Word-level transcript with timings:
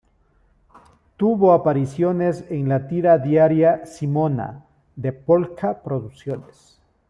Tuvo 1.15 1.53
apariciones 1.53 2.43
en 2.49 2.67
la 2.67 2.87
tira 2.87 3.19
diaria 3.19 3.85
"Simona", 3.85 4.65
de 4.95 5.13
Pol-ka 5.13 5.83
Producciones. 5.83 6.79